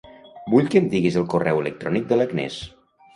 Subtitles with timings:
[0.53, 2.57] Vull que em diguis el correu electrònic de l'Agnès.